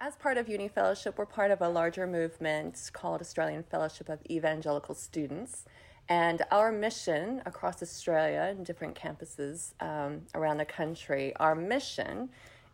[0.00, 4.18] as part of Uni Fellowship, we're part of a larger movement called Australian Fellowship of
[4.30, 5.66] Evangelical Students.
[6.08, 12.30] And our mission across Australia and different campuses um, around the country, our mission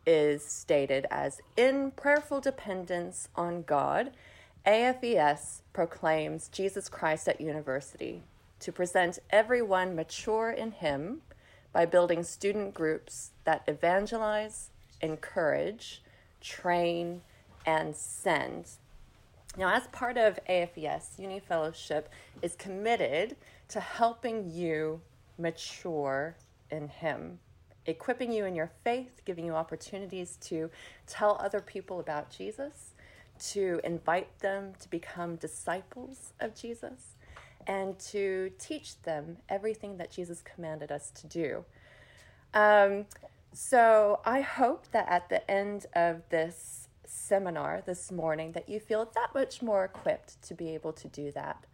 [0.06, 4.12] is stated as in prayerful dependence on God,
[4.64, 8.22] AFES proclaims Jesus Christ at university
[8.60, 11.22] to present everyone mature in Him
[11.72, 14.70] by building student groups that evangelize,
[15.02, 16.02] encourage,
[16.40, 17.22] train,
[17.64, 18.68] and send.
[19.56, 22.10] Now, as part of AFES, Uni Fellowship
[22.42, 23.36] is committed
[23.68, 25.00] to helping you
[25.38, 26.36] mature
[26.70, 27.38] in Him,
[27.86, 30.70] equipping you in your faith, giving you opportunities to
[31.06, 32.92] tell other people about Jesus,
[33.38, 37.14] to invite them to become disciples of Jesus,
[37.66, 41.64] and to teach them everything that Jesus commanded us to do.
[42.54, 43.06] Um,
[43.56, 49.10] so I hope that at the end of this seminar this morning that you feel
[49.14, 51.64] that much more equipped to be able to do that.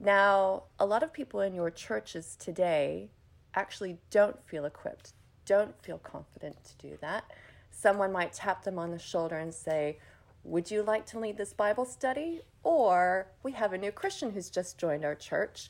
[0.00, 3.10] Now, a lot of people in your churches today
[3.54, 5.12] actually don't feel equipped,
[5.46, 7.30] don't feel confident to do that.
[7.70, 9.98] Someone might tap them on the shoulder and say,
[10.42, 12.40] Would you like to lead this Bible study?
[12.64, 15.68] Or we have a new Christian who's just joined our church.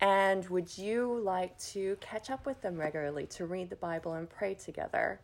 [0.00, 4.28] And would you like to catch up with them regularly to read the Bible and
[4.28, 5.20] pray together?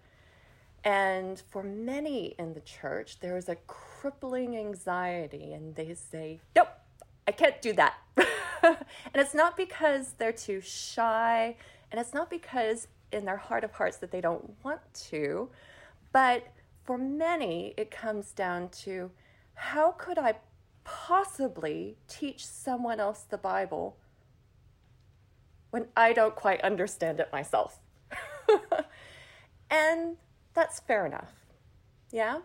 [0.84, 6.68] And for many in the church, there is a crippling anxiety, and they say, Nope,
[7.28, 7.94] I can't do that.
[8.62, 8.76] and
[9.14, 11.56] it's not because they're too shy,
[11.90, 15.50] and it's not because in their heart of hearts that they don't want to,
[16.12, 16.46] but
[16.84, 19.10] for many, it comes down to
[19.54, 20.36] how could I
[20.84, 23.96] possibly teach someone else the Bible
[25.70, 27.78] when I don't quite understand it myself?
[29.70, 30.16] and
[30.54, 31.32] that's fair enough.
[32.10, 32.40] Yeah?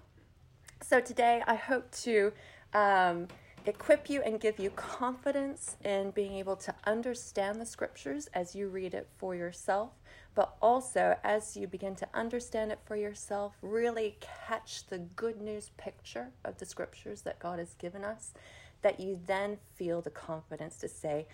[0.81, 2.31] So today I hope to
[2.73, 3.28] um,
[3.66, 8.68] equip you and give you confidence in being able to understand the scriptures as you
[8.68, 9.92] read it for yourself,
[10.36, 15.72] but also as you begin to understand it for yourself, really catch the good news
[15.78, 18.34] picture of the scriptures that God has given us,
[18.81, 21.25] that you then feel the confidence to say,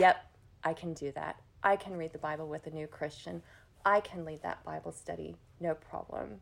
[0.00, 0.16] Yep,
[0.66, 1.40] I can do that.
[1.62, 3.40] I can read the Bible with a new Christian.
[3.84, 6.40] I can lead that Bible study, no problem.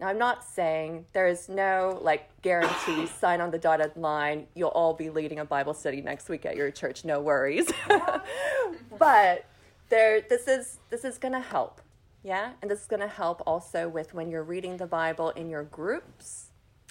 [0.00, 4.70] Now, I'm not saying there is no like guarantee, sign on the dotted line, you'll
[4.70, 7.70] all be leading a Bible study next week at your church, no worries.
[8.98, 9.44] but
[9.88, 11.80] there, this is this is going to help,
[12.24, 15.48] yeah, and this is going to help also with when you're reading the Bible in
[15.48, 16.46] your groups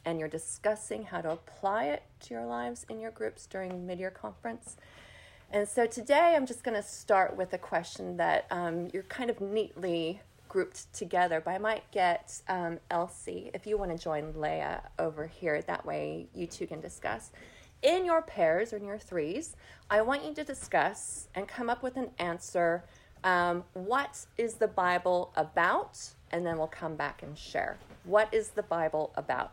[0.06, 4.12] and you're discussing how to apply it to your lives in your groups during mid-year
[4.12, 4.78] conference.
[5.52, 9.30] And so today I'm just going to start with a question that um, you're kind
[9.30, 10.20] of neatly
[10.50, 15.26] grouped together, but I might get um, Elsie, if you want to join Leah over
[15.26, 17.32] here, that way you two can discuss.
[17.82, 19.56] In your pairs or in your threes,
[19.90, 22.84] I want you to discuss and come up with an answer.
[23.24, 26.00] Um, what is the Bible about?
[26.32, 27.78] And then we'll come back and share.
[28.04, 29.52] What is the Bible about?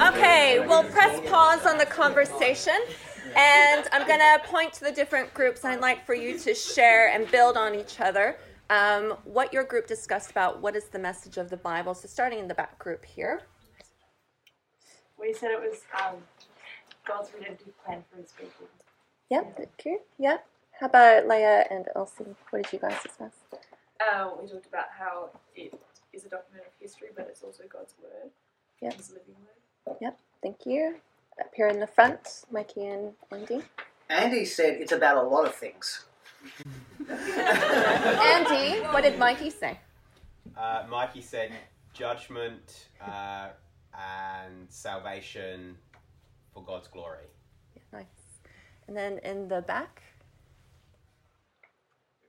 [0.00, 2.78] Okay, we'll press pause on the conversation.
[3.36, 7.08] And I'm going to point to the different groups I'd like for you to share
[7.08, 8.36] and build on each other.
[8.68, 11.94] Um, what your group discussed about what is the message of the Bible.
[11.94, 13.42] So, starting in the back group here.
[15.18, 16.16] We said it was um,
[17.06, 18.66] God's redemptive plan for his people.
[19.30, 20.00] Yep, thank you.
[20.18, 20.46] Yep.
[20.80, 22.24] How about Leah and Elsie?
[22.50, 23.32] What did you guys discuss?
[24.00, 25.72] Uh, we talked about how it
[26.12, 28.30] is a document of history, but it's also God's word.
[28.80, 28.94] Yep.
[28.94, 29.96] His living word.
[30.00, 30.96] Yep, thank you.
[31.40, 33.62] Up here in the front, Mikey and Andy.
[34.08, 36.04] Andy said it's about a lot of things.
[37.10, 39.78] Andy, what did Mikey say?
[40.56, 41.52] Uh, Mikey said
[41.94, 43.48] judgment uh,
[43.94, 45.76] and salvation
[46.52, 47.26] for God's glory.
[47.76, 48.06] Yeah, nice.
[48.86, 50.11] And then in the back, A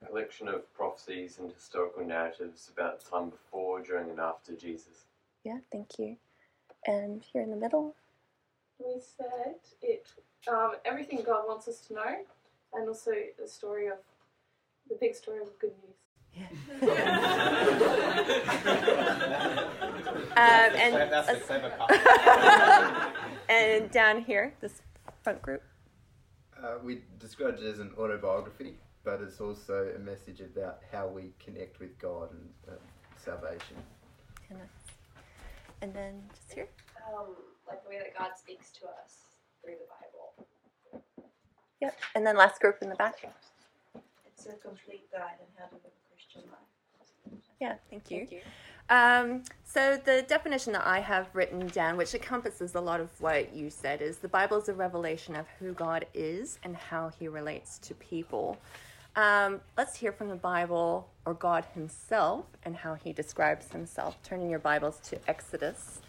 [0.07, 5.05] collection of prophecies and historical narratives about the time before, during, and after Jesus.
[5.43, 6.17] yeah, thank you.
[6.85, 7.95] And here in the middle,
[8.79, 10.05] We said it,
[10.51, 12.15] um, everything God wants us to know,
[12.73, 13.97] and also the story of
[14.89, 15.95] the big story of good news.
[20.35, 21.91] um, and That's the clever part.
[23.49, 24.81] and down here, this
[25.21, 25.61] front group.
[26.61, 31.33] Uh, we described it as an autobiography, but it's also a message about how we
[31.43, 32.71] connect with God and uh,
[33.17, 33.77] salvation.
[34.49, 34.95] And, that's-
[35.81, 36.67] and then just here.
[37.17, 37.35] um,
[37.67, 40.47] like the way that God speaks to us through the Bible.
[41.81, 41.97] Yep.
[42.15, 43.15] And then last group in the back.
[44.27, 47.39] It's a complete guide on how to live a Christian life.
[47.59, 48.27] Yeah, thank you.
[48.89, 53.53] Um, so the definition that I have written down, which encompasses a lot of what
[53.55, 57.27] you said, is the Bible is a revelation of who God is and how He
[57.27, 58.57] relates to people.
[59.15, 64.17] Um, let's hear from the Bible or God Himself and how He describes Himself.
[64.23, 65.99] Turning your Bibles to Exodus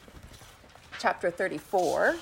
[0.98, 2.16] chapter 34.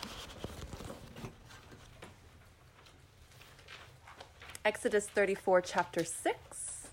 [4.64, 6.88] Exodus 34, chapter 6.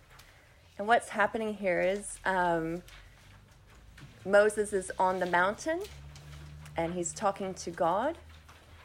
[0.78, 2.84] And what's happening here is um,
[4.24, 5.82] Moses is on the mountain
[6.78, 8.18] and he's talking to God,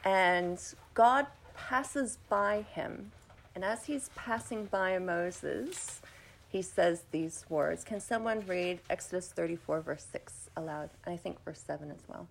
[0.05, 0.59] and
[0.95, 3.13] God passes by him.
[3.55, 6.01] And as he's passing by Moses,
[6.49, 7.85] he says these words.
[7.85, 10.91] Can someone read Exodus 34, verse 6 aloud?
[11.05, 12.29] And I think verse 7 as well.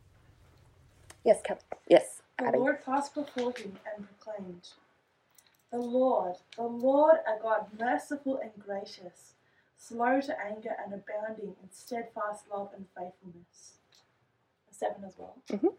[1.23, 2.21] Yes, Cap- yes.
[2.39, 2.57] The Abby.
[2.57, 4.69] Lord passed before him and proclaimed,
[5.71, 9.33] The Lord, the Lord, a God merciful and gracious,
[9.77, 13.75] slow to anger and abounding in steadfast love and faithfulness.
[14.71, 15.37] Seven as well.
[15.47, 15.75] Mhm.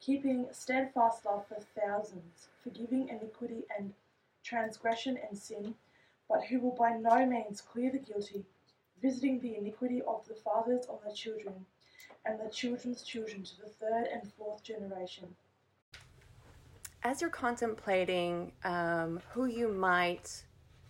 [0.00, 3.94] Keeping steadfast love for thousands, forgiving iniquity and
[4.50, 5.74] transgression and sin,
[6.28, 8.44] but who will by no means clear the guilty,
[9.00, 11.54] visiting the iniquity of the fathers on the children,
[12.26, 15.28] and the children's children to the third and fourth generation.
[17.02, 20.44] as you're contemplating um, who you might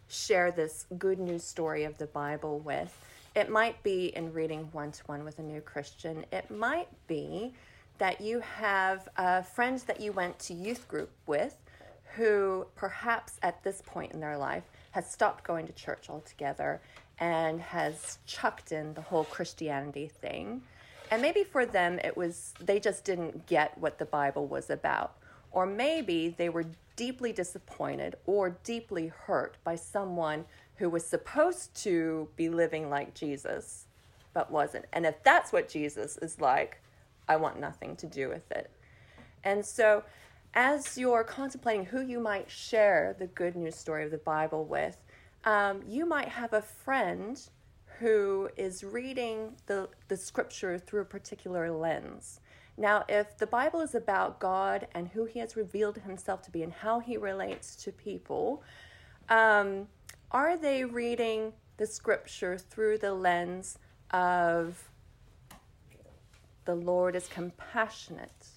[0.09, 2.93] share this good news story of the Bible with,
[3.37, 6.25] it might be in reading one to one with a new Christian.
[6.33, 7.55] It might be
[7.99, 9.09] that you have
[9.55, 11.55] friends that you went to youth group with
[12.17, 16.81] who perhaps at this point in their life has stopped going to church altogether
[17.19, 20.63] and has chucked in the whole Christianity thing.
[21.11, 25.17] And maybe for them it was they just didn't get what the Bible was about.
[25.53, 26.67] Or maybe they were
[26.97, 30.45] deeply disappointed or deeply hurt by someone
[30.77, 33.87] who was supposed to be living like Jesus
[34.33, 34.85] but wasn't.
[34.93, 36.81] And if that's what Jesus is like,
[37.29, 38.71] I want nothing to do with it.
[39.45, 40.03] And so,
[40.55, 44.97] as you're contemplating who you might share the good news story of the Bible with,
[45.45, 47.41] um, you might have a friend
[47.99, 52.41] who is reading the, the scripture through a particular lens.
[52.77, 56.63] Now, if the Bible is about God and who He has revealed Himself to be
[56.63, 58.63] and how He relates to people,
[59.29, 59.87] um,
[60.31, 63.79] are they reading the scripture through the lens
[64.13, 64.91] of
[66.65, 68.49] the Lord is compassionate,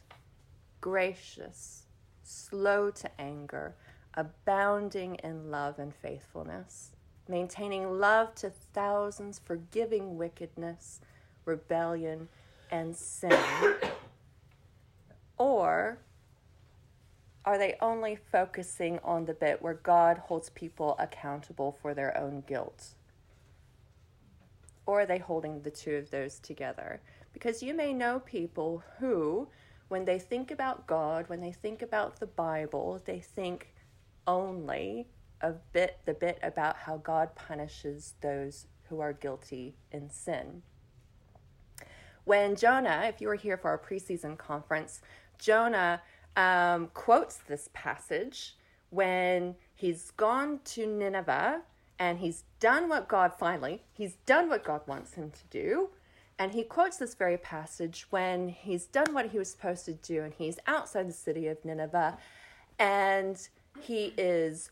[0.81, 1.82] gracious,
[2.23, 3.75] slow to anger,
[4.13, 6.91] abounding in love and faithfulness,
[7.27, 10.99] maintaining love to thousands, forgiving wickedness,
[11.45, 12.29] rebellion,
[12.71, 13.37] and sin?
[15.37, 15.97] or
[17.45, 22.43] are they only focusing on the bit where God holds people accountable for their own
[22.47, 22.95] guilt?
[24.85, 27.01] Or are they holding the two of those together?
[27.33, 29.47] Because you may know people who,
[29.87, 33.73] when they think about God, when they think about the Bible, they think
[34.25, 35.07] only
[35.41, 40.61] a bit the bit about how God punishes those who are guilty in sin.
[42.23, 45.01] When Jonah, if you were here for our preseason conference,
[45.37, 46.01] Jonah
[46.37, 48.55] um, quotes this passage
[48.89, 51.61] when he's gone to Nineveh
[51.99, 55.89] and he's done what God finally, he's done what God wants him to do.
[56.39, 60.23] And he quotes this very passage when he's done what he was supposed to do
[60.23, 62.17] and he's outside the city of Nineveh
[62.79, 63.47] and
[63.79, 64.71] he is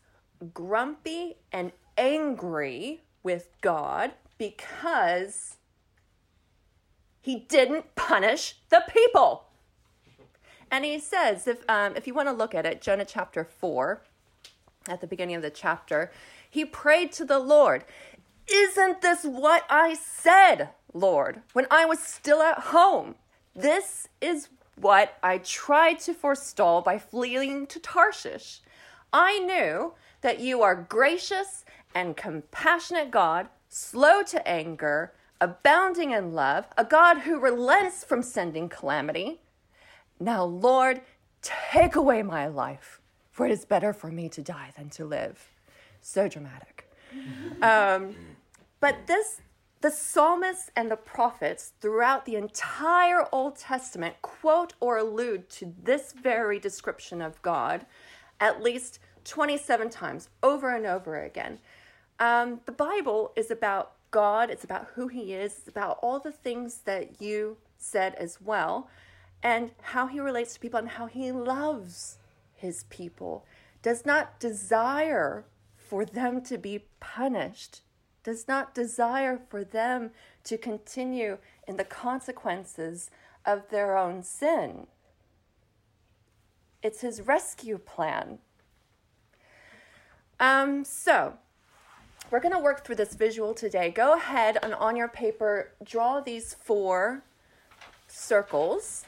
[0.52, 5.56] grumpy and angry with God because
[7.20, 9.44] he didn't punish the people.
[10.70, 14.02] And he says, if, um, if you want to look at it, Jonah chapter 4,
[14.88, 16.10] at the beginning of the chapter,
[16.48, 17.84] he prayed to the Lord,
[18.50, 23.14] Isn't this what I said, Lord, when I was still at home?
[23.54, 28.60] This is what I tried to forestall by fleeing to Tarshish.
[29.12, 36.66] I knew that you are gracious and compassionate God, slow to anger, abounding in love,
[36.78, 39.40] a God who relents from sending calamity.
[40.18, 41.02] Now, Lord,
[41.42, 45.50] take away my life, for it is better for me to die than to live.
[46.00, 46.88] So dramatic.
[47.60, 48.16] Um,
[48.80, 49.42] but this,
[49.82, 56.12] the psalmists and the prophets throughout the entire Old Testament quote or allude to this
[56.12, 57.84] very description of God
[58.40, 61.58] at least 27 times over and over again.
[62.20, 66.32] Um, the Bible is about God, it's about who He is, it's about all the
[66.32, 68.88] things that you said as well,
[69.42, 72.18] and how He relates to people and how He loves
[72.54, 73.44] His people,
[73.82, 75.44] does not desire
[75.76, 77.80] for them to be punished,
[78.24, 80.10] does not desire for them
[80.44, 83.10] to continue in the consequences
[83.44, 84.86] of their own sin.
[86.82, 88.38] It's his rescue plan.
[90.40, 91.34] Um, so,
[92.30, 93.90] we're going to work through this visual today.
[93.90, 97.22] Go ahead and on your paper, draw these four
[98.08, 99.04] circles.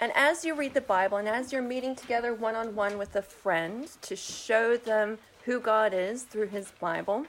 [0.00, 3.16] And as you read the Bible and as you're meeting together one on one with
[3.16, 7.24] a friend to show them who God is through His Bible,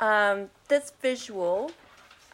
[0.00, 1.70] um, this visual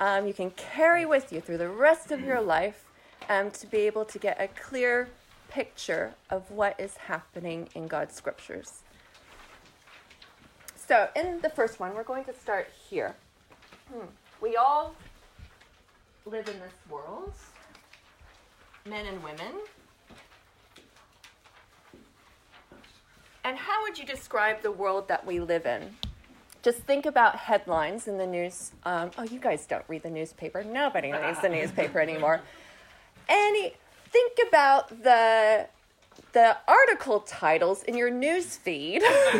[0.00, 2.84] um, you can carry with you through the rest of your life
[3.28, 5.08] um, to be able to get a clear
[5.50, 8.82] picture of what is happening in God's scriptures.
[10.76, 13.16] So, in the first one, we're going to start here.
[13.92, 14.06] Hmm.
[14.40, 14.94] We all
[16.24, 17.32] live in this world,
[18.86, 19.52] men and women.
[23.48, 25.96] And how would you describe the world that we live in?
[26.62, 28.72] Just think about headlines in the news.
[28.84, 30.62] Um, oh, you guys don't read the newspaper.
[30.62, 32.42] Nobody reads the newspaper anymore.
[33.26, 33.72] Any
[34.10, 35.66] think about the
[36.32, 39.02] the article titles in your news feed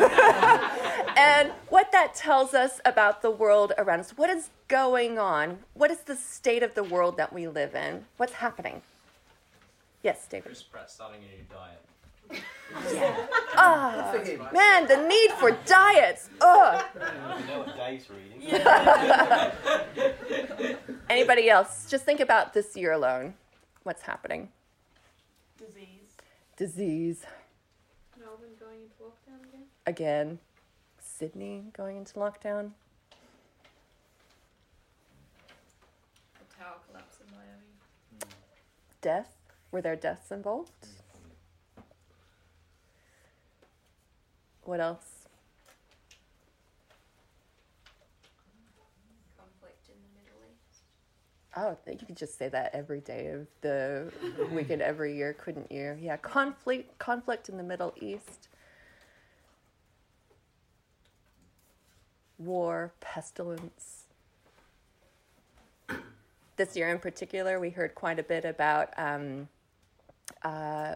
[1.15, 4.17] and what that tells us about the world around us.
[4.17, 5.59] What is going on?
[5.75, 8.05] What is the state of the world that we live in?
[8.17, 8.81] What's happening?
[10.01, 10.57] Yes, David.
[10.87, 11.83] Starting a new diet.
[12.93, 13.25] Yeah.
[13.55, 14.13] Ah,
[14.53, 16.29] man, the need for diets.
[16.39, 16.85] Ugh.
[16.93, 16.99] You
[17.47, 18.53] know what Dave's reading.
[21.09, 21.87] Anybody else?
[21.89, 23.33] Just think about this year alone.
[23.83, 24.49] What's happening?
[25.57, 26.15] Disease.
[26.55, 27.25] Disease
[28.19, 29.63] Melbourne going into lockdown again.
[29.85, 30.39] again.
[30.99, 32.71] Sydney going into lockdown.
[36.37, 37.73] The tower collapse in Miami.
[39.01, 39.31] Death.
[39.71, 40.87] Were there deaths involved?
[44.69, 45.25] What else?
[49.35, 50.83] Conflict in the Middle East.
[51.57, 54.13] Oh, you could just say that every day of the
[54.51, 55.97] weekend, every year, couldn't you?
[55.99, 58.49] Yeah, conflict, conflict in the Middle East,
[62.37, 64.03] war, pestilence.
[66.57, 69.49] This year in particular, we heard quite a bit about um,
[70.43, 70.93] uh,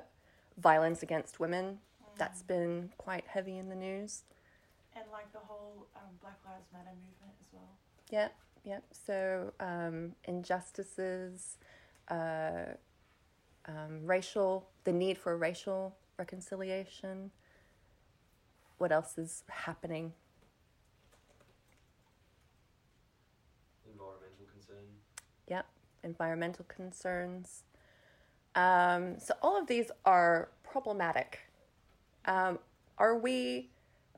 [0.60, 1.80] violence against women.
[2.18, 4.24] That's been quite heavy in the news.
[4.96, 7.78] And like the whole um, Black Lives Matter movement as well.
[8.12, 8.84] Yep, yep.
[8.92, 11.58] So um, injustices,
[12.10, 12.76] uh,
[13.68, 17.32] um, racial, the need for racial reconciliation.
[18.78, 20.14] What else is happening?
[23.92, 24.86] Environmental concern.
[25.48, 25.66] Yep,
[26.04, 27.64] environmental concerns.
[28.56, 31.40] Um, so all of these are problematic.
[32.26, 32.60] Um,
[32.98, 33.70] are we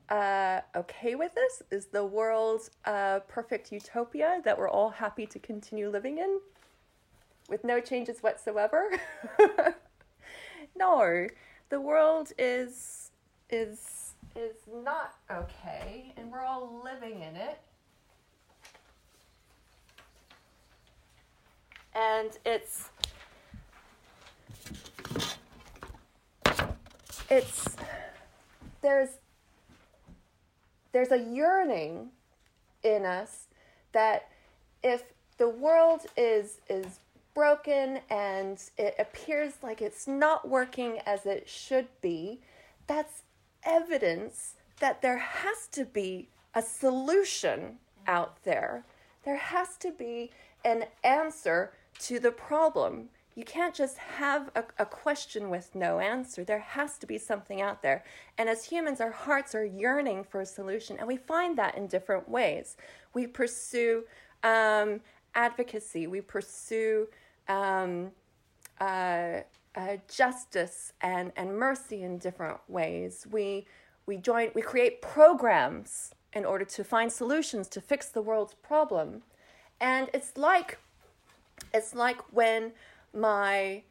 [0.08, 1.62] uh, okay with this?
[1.70, 6.40] Is the world a perfect utopia that we're all happy to continue living in
[7.48, 8.90] with no changes whatsoever?
[10.76, 11.26] no,
[11.68, 13.10] the world is
[13.50, 17.60] is is not okay, and we're all living in it.
[21.94, 22.90] And it's
[27.30, 27.76] it's
[28.86, 29.18] there's
[30.92, 32.10] there's a yearning
[32.84, 33.48] in us
[33.92, 34.28] that
[34.84, 35.02] if
[35.38, 37.00] the world is is
[37.34, 42.40] broken and it appears like it's not working as it should be
[42.86, 43.22] that's
[43.64, 48.84] evidence that there has to be a solution out there.
[49.24, 50.30] There has to be
[50.64, 56.42] an answer to the problem you can't just have a, a, question with no answer.
[56.42, 58.02] There has to be something out there.
[58.38, 61.86] And as humans, our hearts are yearning for a solution, and we find that in
[61.86, 62.78] different ways.
[63.12, 64.04] We pursue
[64.42, 65.00] um,
[65.34, 67.08] advocacy, we pursue
[67.46, 68.10] um,
[68.80, 69.40] uh,
[69.74, 73.26] uh, justice and, and mercy in different ways.
[73.30, 73.66] We,
[74.06, 79.22] we, join, we create programs in order to find solutions to fix the world's problem.
[79.78, 80.78] And it's like,
[81.74, 82.72] it's like when
[83.16, 83.82] my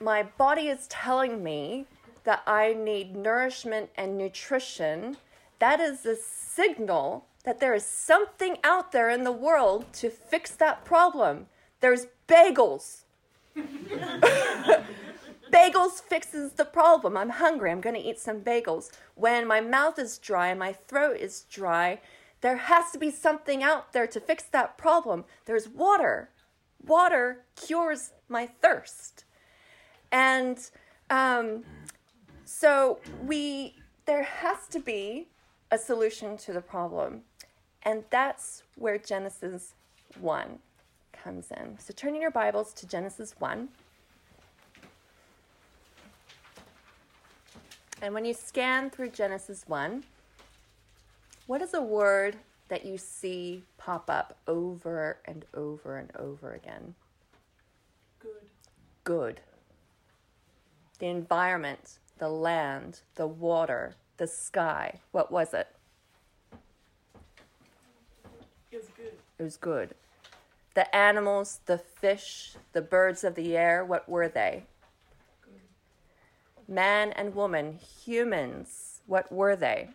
[0.00, 1.86] my body is telling me
[2.24, 5.16] that I need nourishment and nutrition,
[5.58, 10.50] that is a signal that there is something out there in the world to fix
[10.52, 11.46] that problem.
[11.80, 13.04] There's bagels.
[15.50, 17.16] bagels fixes the problem.
[17.16, 17.70] I'm hungry.
[17.70, 18.90] I'm going to eat some bagels.
[19.14, 22.00] When my mouth is dry and my throat is dry,
[22.40, 25.24] there has to be something out there to fix that problem.
[25.46, 26.28] There's water.
[26.86, 29.24] Water cures my thirst.
[30.10, 30.58] And
[31.10, 31.64] um,
[32.44, 33.74] so we
[34.06, 35.28] there has to be
[35.70, 37.22] a solution to the problem.
[37.82, 39.74] And that's where Genesis
[40.20, 40.58] 1
[41.12, 41.78] comes in.
[41.78, 43.68] So turn in your Bibles to Genesis 1.
[48.00, 50.04] And when you scan through Genesis 1,
[51.46, 52.36] what is a word
[52.68, 56.94] that you see pop up over and over and over again?
[58.20, 58.30] Good.
[59.04, 59.40] Good.
[60.98, 65.00] The environment, the land, the water, the sky.
[65.12, 65.68] What was it?
[68.70, 69.12] It was good.
[69.38, 69.94] It was good.
[70.74, 74.64] The animals, the fish, the birds of the air, what were they?
[75.42, 76.72] Good.
[76.72, 79.88] Man and woman, humans, what were they?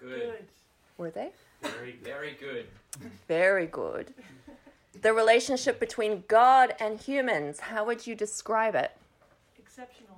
[0.00, 0.44] Good.
[0.96, 1.30] Were they?
[1.62, 2.66] Very, very good.
[3.28, 4.14] Very good.
[5.02, 8.92] The relationship between God and humans, how would you describe it?
[9.58, 10.16] Exceptional.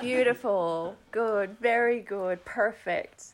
[0.00, 3.32] Beautiful, good, very good, perfect.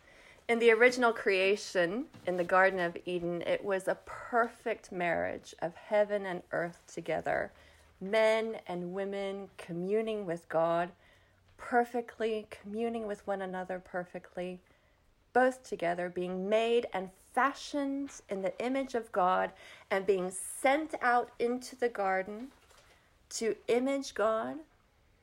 [0.48, 5.74] In the original creation in the Garden of Eden, it was a perfect marriage of
[5.74, 7.50] heaven and earth together.
[8.00, 10.90] Men and women communing with God
[11.64, 14.60] perfectly, communing with one another perfectly,
[15.32, 19.50] both together, being made and fashioned in the image of God
[19.90, 22.48] and being sent out into the garden
[23.30, 24.56] to image God,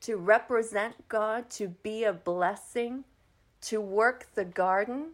[0.00, 3.04] to represent God, to be a blessing,
[3.62, 5.10] to work the garden,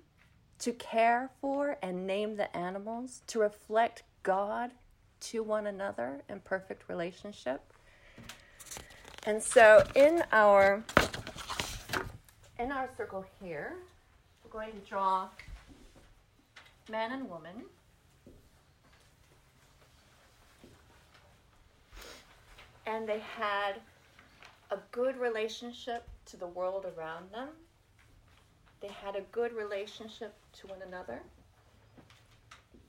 [0.60, 4.70] to care for and name the animals, to reflect God
[5.20, 7.60] to one another in perfect relationship.
[9.24, 10.82] And so in our
[12.58, 13.76] in our circle here,
[14.42, 15.28] we're going to draw
[16.90, 17.64] man and woman.
[22.86, 23.74] And they had
[24.70, 27.48] a good relationship to the world around them.
[28.80, 31.20] They had a good relationship to one another.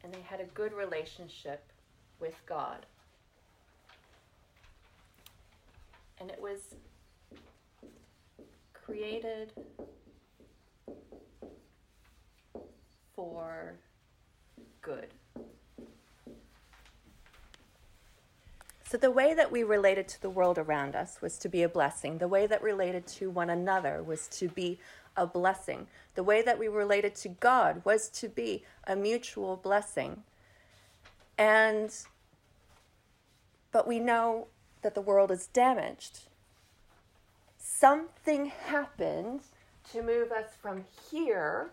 [0.04, 1.64] And they had a good relationship
[2.20, 2.86] with God.
[6.20, 6.76] And it was
[8.90, 9.54] created
[13.16, 13.76] for
[14.82, 15.10] good.
[18.84, 21.70] So, the way that we related to the world around us was to be a
[21.70, 22.18] blessing.
[22.18, 24.80] The way that related to one another was to be
[25.16, 25.86] a blessing.
[26.16, 30.24] The way that we related to God was to be a mutual blessing.
[31.38, 31.96] And,
[33.72, 34.48] but we know
[34.82, 36.29] that the world is damaged.
[37.80, 39.40] Something happened
[39.94, 41.70] to move us from here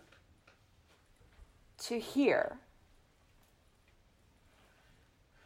[1.78, 2.58] to here.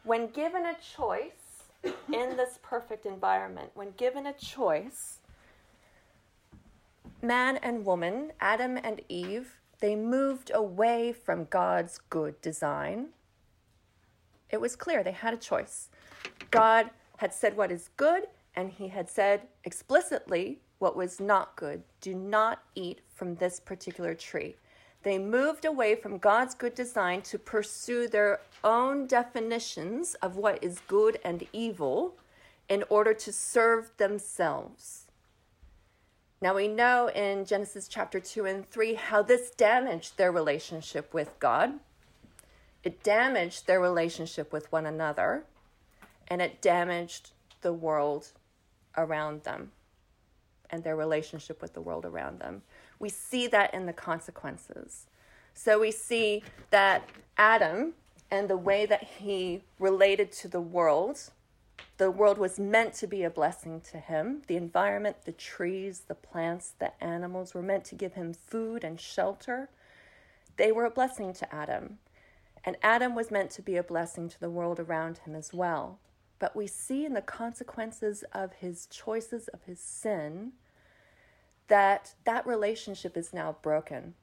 [0.03, 5.17] When given a choice in this perfect environment, when given a choice,
[7.23, 13.07] man and woman, Adam and Eve, they moved away from God's good design.
[14.51, 15.89] It was clear they had a choice.
[16.51, 21.83] God had said what is good, and he had said explicitly what was not good.
[21.99, 24.55] Do not eat from this particular tree.
[25.03, 30.81] They moved away from God's good design to pursue their own definitions of what is
[30.87, 32.17] good and evil
[32.69, 35.07] in order to serve themselves.
[36.41, 41.39] Now we know in Genesis chapter 2 and 3 how this damaged their relationship with
[41.39, 41.73] God.
[42.83, 45.45] It damaged their relationship with one another,
[46.27, 48.31] and it damaged the world
[48.97, 49.71] around them
[50.69, 52.61] and their relationship with the world around them.
[52.99, 55.07] We see that in the consequences.
[55.53, 57.93] So we see that Adam
[58.29, 61.29] and the way that he related to the world,
[61.97, 64.43] the world was meant to be a blessing to him.
[64.47, 68.99] The environment, the trees, the plants, the animals were meant to give him food and
[68.99, 69.69] shelter.
[70.55, 71.99] They were a blessing to Adam.
[72.63, 75.99] And Adam was meant to be a blessing to the world around him as well.
[76.41, 80.53] But we see in the consequences of his choices, of his sin,
[81.67, 84.15] that that relationship is now broken.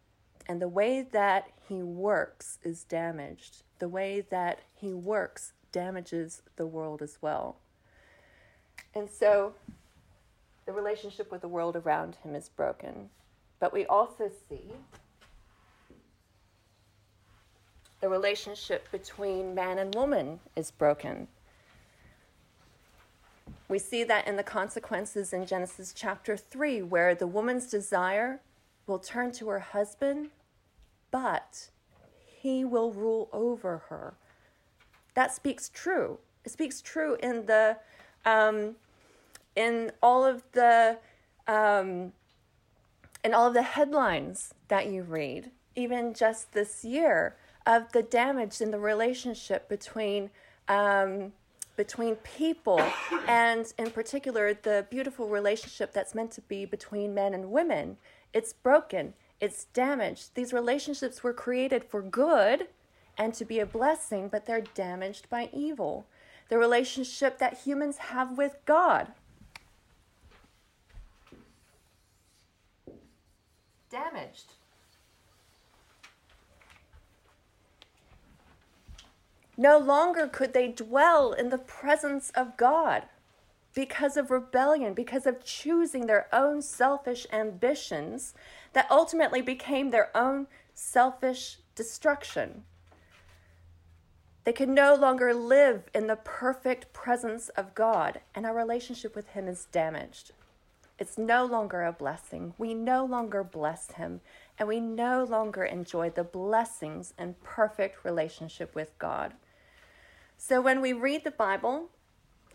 [0.48, 3.62] And the way that he works is damaged.
[3.78, 7.58] The way that he works damages the world as well.
[8.96, 9.54] And so
[10.66, 13.10] the relationship with the world around him is broken.
[13.60, 14.72] But we also see
[18.00, 21.28] the relationship between man and woman is broken.
[23.68, 28.40] We see that in the consequences in Genesis chapter 3, where the woman's desire
[28.86, 30.30] will turn to her husband,
[31.10, 31.68] but
[32.24, 34.14] he will rule over her.
[35.14, 36.18] That speaks true.
[36.44, 37.76] It speaks true in the
[38.24, 38.76] um,
[39.54, 40.98] in all of the
[41.46, 42.12] um,
[43.24, 48.60] in all of the headlines that you read, even just this year, of the damage
[48.60, 50.30] in the relationship between
[50.68, 51.32] um,
[51.78, 52.82] between people,
[53.28, 57.96] and in particular, the beautiful relationship that's meant to be between men and women.
[58.34, 59.14] It's broken.
[59.40, 60.34] It's damaged.
[60.34, 62.66] These relationships were created for good
[63.16, 66.04] and to be a blessing, but they're damaged by evil.
[66.48, 69.12] The relationship that humans have with God.
[73.88, 74.54] Damaged.
[79.60, 83.02] No longer could they dwell in the presence of God
[83.74, 88.34] because of rebellion, because of choosing their own selfish ambitions
[88.72, 92.62] that ultimately became their own selfish destruction.
[94.44, 99.30] They could no longer live in the perfect presence of God, and our relationship with
[99.30, 100.30] Him is damaged.
[101.00, 102.54] It's no longer a blessing.
[102.58, 104.20] We no longer bless Him,
[104.56, 109.34] and we no longer enjoy the blessings and perfect relationship with God.
[110.38, 111.90] So when we read the Bible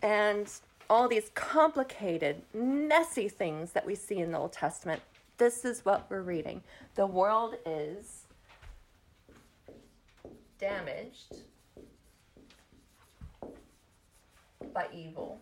[0.02, 0.50] and
[0.88, 5.02] all these complicated, messy things that we see in the Old Testament,
[5.36, 6.62] this is what we're reading.
[6.94, 8.22] The world is
[10.58, 11.36] damaged
[14.72, 15.40] by evil.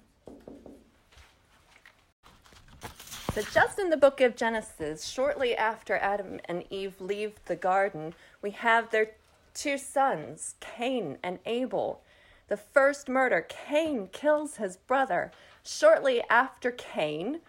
[3.35, 8.15] So, just in the book of Genesis, shortly after Adam and Eve leave the garden,
[8.43, 9.13] we have their
[9.55, 12.03] two sons, Cain and Abel.
[12.49, 15.33] The first murder, Cain kills his brother.
[15.65, 17.41] Shortly after Cain,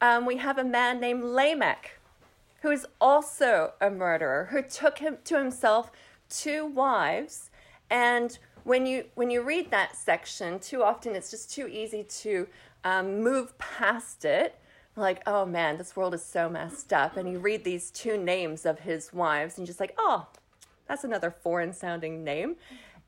[0.00, 1.98] um, we have a man named Lamech,
[2.62, 5.90] who is also a murderer, who took him to himself
[6.30, 7.50] two wives.
[7.90, 12.46] And when you when you read that section, too often it's just too easy to
[12.84, 14.58] um, move past it.
[14.96, 17.16] Like, oh man, this world is so messed up.
[17.16, 20.26] And you read these two names of his wives, and you're just like, oh,
[20.86, 22.56] that's another foreign sounding name.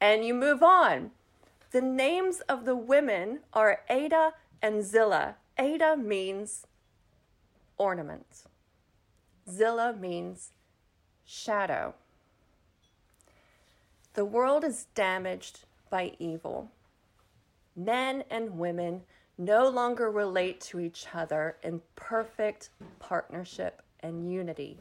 [0.01, 1.11] And you move on.
[1.71, 5.37] The names of the women are Ada and Zillah.
[5.57, 6.67] Ada means
[7.79, 8.45] ornament,
[9.49, 10.51] Zillah means
[11.25, 11.95] shadow.
[14.15, 16.73] The world is damaged by evil.
[17.77, 19.03] Men and women
[19.39, 24.77] no longer relate to each other in perfect partnership and unity,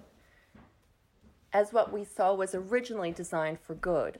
[1.53, 4.19] as what we saw was originally designed for good.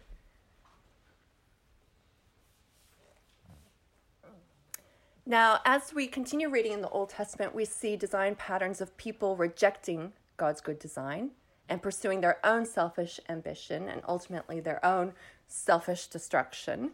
[5.30, 9.36] Now, as we continue reading in the Old Testament, we see design patterns of people
[9.36, 11.30] rejecting God's good design
[11.70, 15.14] and pursuing their own selfish ambition and ultimately their own
[15.48, 16.94] selfish destruction.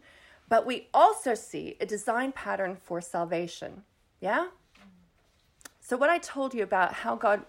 [0.50, 3.84] But we also see a design pattern for salvation.
[4.20, 4.48] Yeah?
[5.80, 7.40] So, what I told you about how God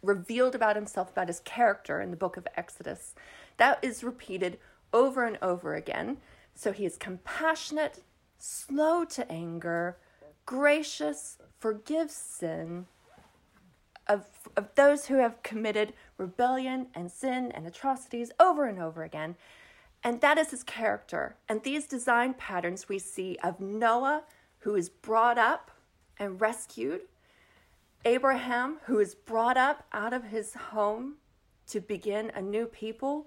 [0.00, 3.16] revealed about himself, about his character in the book of Exodus,
[3.56, 4.60] that is repeated
[4.92, 6.18] over and over again.
[6.54, 8.04] So, he is compassionate,
[8.38, 9.96] slow to anger
[10.46, 12.86] gracious, forgives sin
[14.06, 14.24] of,
[14.56, 19.36] of those who have committed rebellion and sin and atrocities over and over again.
[20.02, 21.36] And that is his character.
[21.48, 24.22] And these design patterns we see of Noah,
[24.60, 25.72] who is brought up
[26.18, 27.02] and rescued,
[28.04, 31.14] Abraham, who is brought up out of his home
[31.66, 33.26] to begin a new people.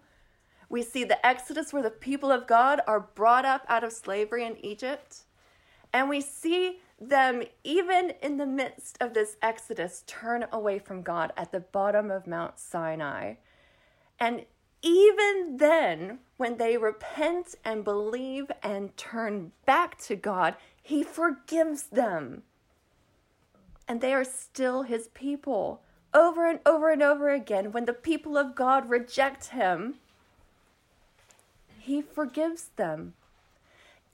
[0.70, 4.46] We see the Exodus, where the people of God are brought up out of slavery
[4.46, 5.24] in Egypt.
[5.92, 11.32] And we see them, even in the midst of this exodus, turn away from God
[11.38, 13.36] at the bottom of Mount Sinai.
[14.20, 14.46] And
[14.82, 22.44] even then, when they repent and believe and turn back to God, He forgives them.
[23.88, 25.82] And they are still His people.
[26.14, 29.96] Over and over and over again, when the people of God reject Him,
[31.78, 33.14] He forgives them.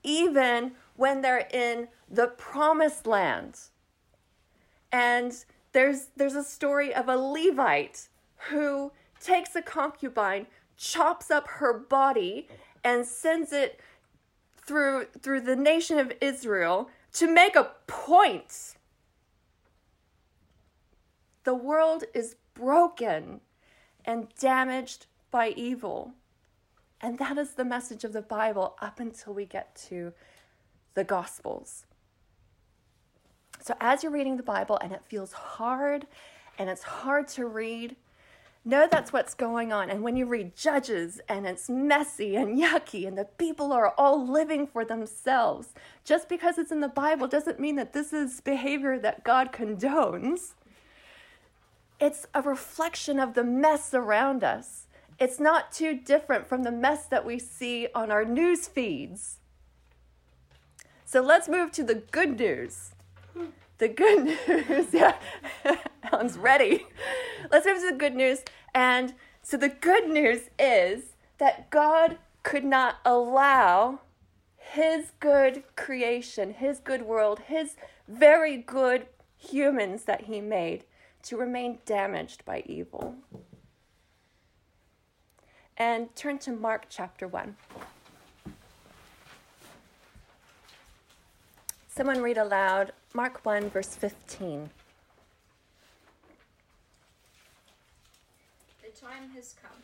[0.02, 3.58] Even when they're in the promised land.
[4.92, 5.32] And
[5.72, 8.08] there's there's a story of a Levite
[8.50, 12.48] who takes a concubine, chops up her body
[12.84, 13.80] and sends it
[14.56, 18.76] through through the nation of Israel to make a point.
[21.44, 23.40] The world is broken
[24.04, 26.14] and damaged by evil.
[27.00, 30.12] And that is the message of the Bible up until we get to
[30.94, 31.84] the Gospels.
[33.66, 36.06] So, as you're reading the Bible and it feels hard
[36.56, 37.96] and it's hard to read,
[38.64, 39.90] know that's what's going on.
[39.90, 44.24] And when you read Judges and it's messy and yucky and the people are all
[44.24, 45.74] living for themselves,
[46.04, 50.52] just because it's in the Bible doesn't mean that this is behavior that God condones.
[51.98, 54.86] It's a reflection of the mess around us.
[55.18, 59.38] It's not too different from the mess that we see on our news feeds.
[61.04, 62.92] So let's move to the good news.
[63.78, 64.24] The good
[64.68, 65.16] news, yeah,
[66.12, 66.86] Ellen's ready.
[67.50, 68.40] Let's move to the good news.
[68.74, 74.00] And so the good news is that God could not allow
[74.56, 77.76] his good creation, his good world, his
[78.08, 80.84] very good humans that he made
[81.22, 83.16] to remain damaged by evil.
[85.76, 87.56] And turn to Mark chapter 1.
[91.96, 94.68] Someone read aloud Mark 1, verse 15.
[98.82, 99.80] The time has come,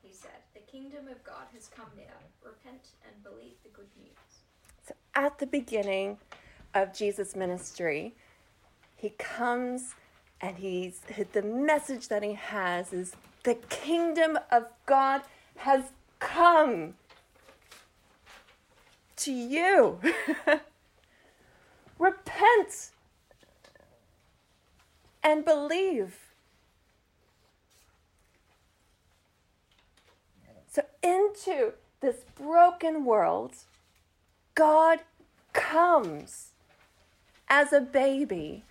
[0.00, 0.30] he said.
[0.54, 2.14] The kingdom of God has come near.
[2.44, 4.14] Repent and believe the good news.
[4.86, 6.18] So at the beginning
[6.72, 8.14] of Jesus' ministry,
[8.94, 9.96] he comes
[10.40, 11.00] and he's
[11.32, 15.22] the message that he has is the kingdom of God
[15.56, 16.94] has come
[19.16, 19.98] to you.
[21.98, 22.90] Repent
[25.22, 26.18] and believe.
[30.70, 33.52] So, into this broken world,
[34.54, 35.00] God
[35.52, 36.50] comes
[37.48, 38.64] as a baby,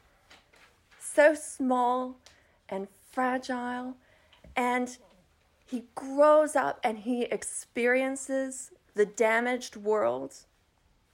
[0.99, 2.15] so small
[2.69, 3.95] and fragile,
[4.55, 4.97] and
[5.65, 10.33] he grows up and he experiences the damaged world,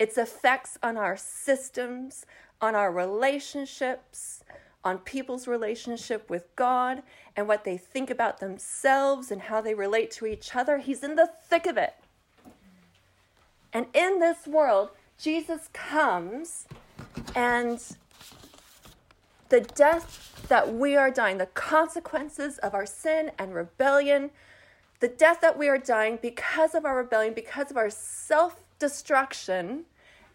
[0.02, 2.26] its effects on our systems,
[2.60, 4.44] on our relationships,
[4.84, 7.04] on people's relationship with God,
[7.36, 10.80] and what they think about themselves and how they relate to each other.
[10.80, 11.94] He's in the thick of it.
[13.72, 16.66] And in this world, Jesus comes
[17.36, 17.80] and
[19.50, 24.32] the death that we are dying, the consequences of our sin and rebellion,
[25.00, 29.86] the death that we are dying because of our rebellion, because of our self destruction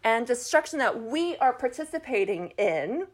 [0.03, 3.07] and destruction that we are participating in,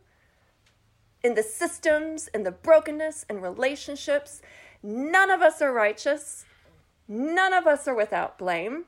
[1.24, 4.42] in the systems, in the brokenness, in relationships.
[4.82, 6.46] None of us are righteous.
[7.08, 8.86] None of us are without blame.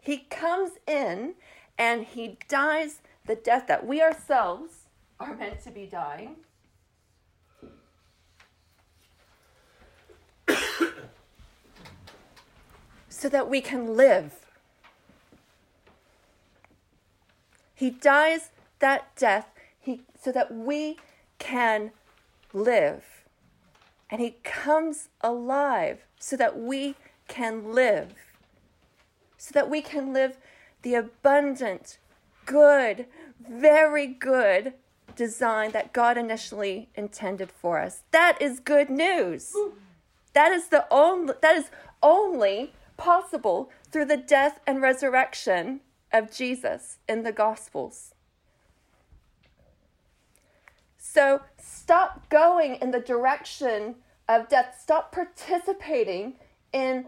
[0.00, 1.34] He comes in
[1.78, 4.86] and he dies the death that we ourselves
[5.18, 6.36] are meant to be dying.
[13.08, 14.45] so that we can live.
[17.76, 20.96] He dies that death he, so that we
[21.38, 21.92] can
[22.52, 23.04] live.
[24.10, 26.94] And he comes alive so that we
[27.28, 28.14] can live.
[29.36, 30.38] So that we can live
[30.80, 31.98] the abundant,
[32.46, 33.06] good,
[33.46, 34.72] very good
[35.14, 38.02] design that God initially intended for us.
[38.10, 39.52] That is good news.
[40.32, 41.70] That is the only that is
[42.02, 45.80] only possible through the death and resurrection
[46.12, 48.14] of Jesus in the gospels.
[50.98, 53.96] So stop going in the direction
[54.28, 54.78] of death.
[54.80, 56.34] Stop participating
[56.72, 57.06] in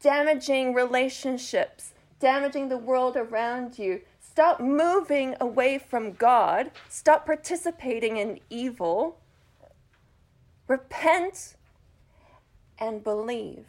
[0.00, 4.02] damaging relationships, damaging the world around you.
[4.20, 6.70] Stop moving away from God.
[6.88, 9.18] Stop participating in evil.
[10.68, 11.56] Repent
[12.78, 13.66] and believe.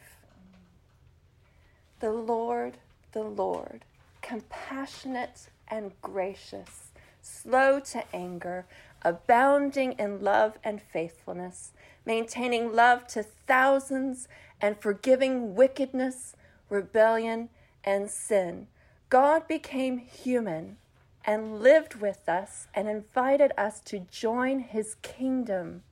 [1.99, 2.77] The Lord,
[3.11, 3.85] the Lord,
[4.23, 8.65] compassionate and gracious, slow to anger,
[9.03, 11.73] abounding in love and faithfulness,
[12.05, 14.27] maintaining love to thousands,
[14.59, 16.35] and forgiving wickedness,
[16.69, 17.49] rebellion,
[17.83, 18.65] and sin.
[19.09, 20.77] God became human
[21.25, 25.83] and lived with us and invited us to join his kingdom,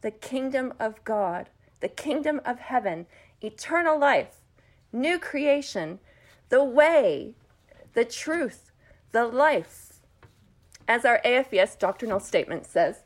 [0.00, 1.48] the kingdom of God,
[1.80, 3.06] the kingdom of heaven,
[3.40, 4.40] eternal life,
[4.92, 6.00] new creation,
[6.48, 7.34] the way,
[7.94, 8.72] the truth,
[9.12, 10.00] the life
[10.88, 13.02] as our AFES doctrinal statement says,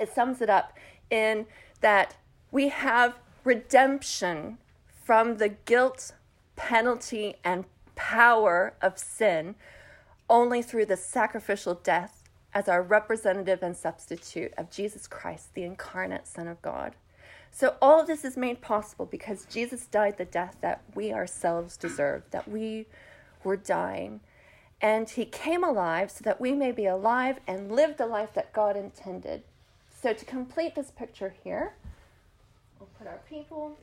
[0.00, 0.72] it sums it up
[1.10, 1.46] in
[1.80, 2.16] that
[2.50, 4.58] we have redemption
[5.04, 6.12] from the guilt,
[6.56, 9.54] penalty, and power of sin
[10.28, 12.22] only through the sacrificial death
[12.54, 16.94] as our representative and substitute of Jesus Christ, the incarnate Son of God.
[17.56, 21.76] So, all of this is made possible because Jesus died the death that we ourselves
[21.76, 22.86] deserved, that we
[23.44, 24.18] were dying.
[24.80, 28.52] And he came alive so that we may be alive and live the life that
[28.52, 29.44] God intended.
[30.02, 31.74] So, to complete this picture here,
[32.80, 33.78] we'll put our people.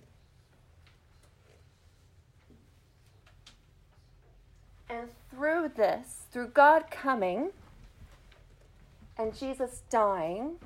[4.89, 7.51] And through this, through God coming
[9.17, 10.57] and Jesus dying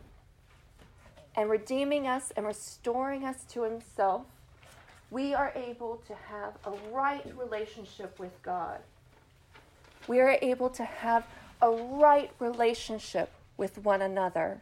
[1.36, 4.26] and redeeming us and restoring us to Himself,
[5.12, 8.80] we are able to have a right relationship with God.
[10.08, 11.26] We are able to have
[11.62, 14.62] a right relationship with one another.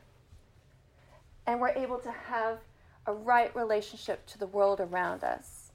[1.46, 2.60] And we're able to have
[3.06, 5.72] a right relationship to the world around us.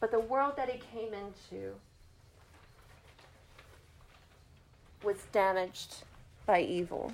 [0.00, 1.74] But the world that he came into
[5.02, 6.04] was damaged
[6.46, 7.12] by evil.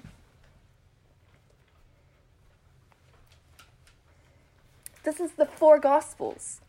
[5.06, 6.60] This is the four Gospels.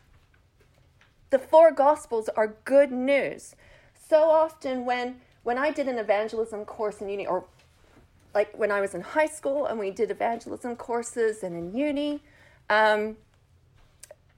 [1.30, 3.56] The four Gospels are good news.
[4.08, 7.46] So often, when, when I did an evangelism course in uni, or
[8.36, 12.22] like when I was in high school and we did evangelism courses and in uni,
[12.70, 13.16] um,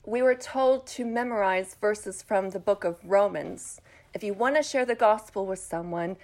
[0.06, 3.82] we were told to memorize verses from the book of Romans.
[4.14, 6.16] If you want to share the gospel with someone,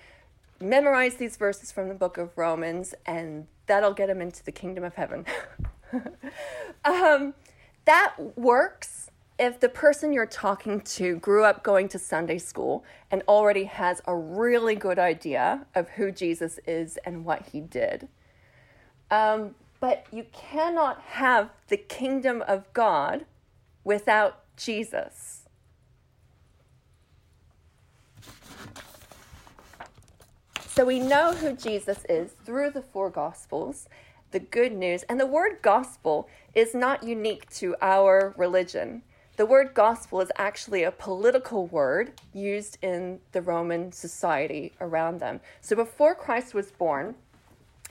[0.62, 4.83] memorize these verses from the book of Romans, and that'll get them into the kingdom
[4.83, 5.27] of heaven.
[6.87, 7.35] um,
[7.87, 13.22] that works if the person you're talking to grew up going to Sunday school and
[13.29, 18.09] already has a really good idea of who Jesus is and what he did.
[19.11, 23.27] Um, but you cannot have the kingdom of God
[23.85, 25.42] without Jesus.
[30.77, 33.88] So we know who Jesus is through the four gospels,
[34.31, 39.03] the good news, and the word gospel is not unique to our religion.
[39.37, 45.41] The word gospel is actually a political word used in the Roman society around them.
[45.61, 47.17] So before Christ was born,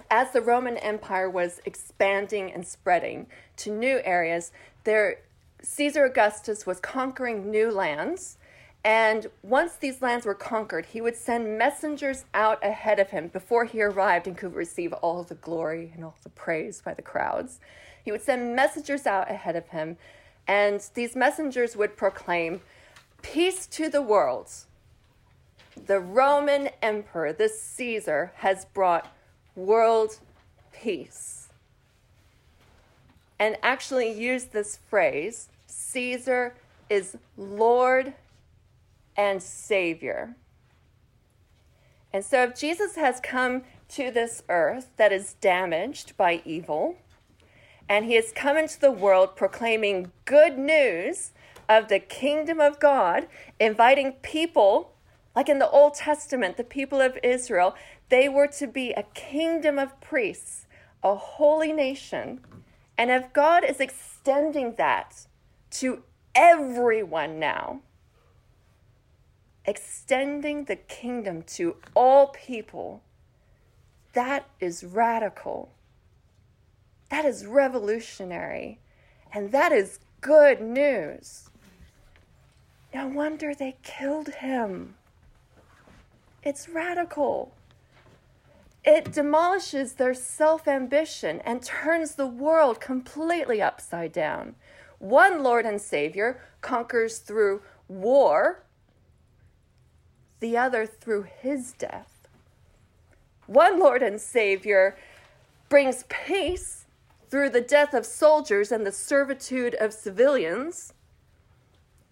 [0.09, 4.51] as the Roman Empire was expanding and spreading to new areas,
[4.83, 5.19] there
[5.61, 8.37] Caesar Augustus was conquering new lands.
[8.85, 13.65] And once these lands were conquered, he would send messengers out ahead of him before
[13.65, 17.59] he arrived and could receive all the glory and all the praise by the crowds.
[18.03, 19.97] He would send messengers out ahead of him,
[20.47, 22.61] and these messengers would proclaim,
[23.23, 24.51] Peace to the world.
[25.87, 29.11] The Roman emperor, the Caesar, has brought
[29.55, 30.19] world
[30.71, 31.49] peace.
[33.39, 36.53] And actually use this phrase Caesar
[36.87, 38.13] is Lord
[39.15, 40.35] and Savior.
[42.13, 46.97] And so, if Jesus has come to this earth that is damaged by evil,
[47.87, 51.33] and he has come into the world proclaiming good news
[51.67, 53.27] of the kingdom of God,
[53.59, 54.93] inviting people,
[55.35, 57.75] like in the Old Testament, the people of Israel,
[58.09, 60.67] they were to be a kingdom of priests,
[61.03, 62.39] a holy nation.
[62.97, 65.27] And if God is extending that
[65.71, 67.81] to everyone now,
[69.65, 73.01] extending the kingdom to all people,
[74.13, 75.71] that is radical.
[77.09, 78.79] That is revolutionary.
[79.33, 81.49] And that is good news.
[82.93, 84.95] No wonder they killed him.
[86.43, 87.53] It's radical.
[88.85, 94.55] It demolishes their self ambition and turns the world completely upside down.
[94.99, 98.63] One Lord and Savior conquers through war,
[100.39, 102.27] the other through his death.
[103.47, 104.97] One Lord and Savior
[105.69, 106.85] brings peace
[107.29, 110.93] through the death of soldiers and the servitude of civilians,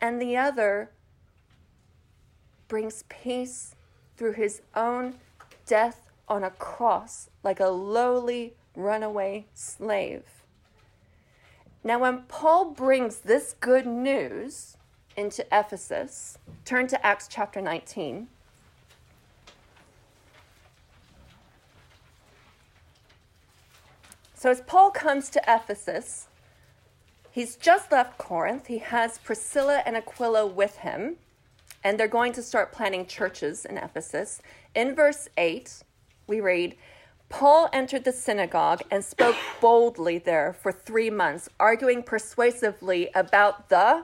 [0.01, 0.89] and the other
[2.67, 3.75] brings peace
[4.17, 5.15] through his own
[5.65, 10.23] death on a cross like a lowly runaway slave.
[11.83, 14.77] Now, when Paul brings this good news
[15.15, 18.27] into Ephesus, turn to Acts chapter 19.
[24.35, 26.27] So, as Paul comes to Ephesus,
[27.31, 28.67] he's just left Corinth.
[28.67, 31.15] He has Priscilla and Aquila with him,
[31.83, 34.41] and they're going to start planting churches in Ephesus.
[34.75, 35.83] In verse 8,
[36.27, 36.75] we read,
[37.29, 44.03] Paul entered the synagogue and spoke boldly there for three months, arguing persuasively about the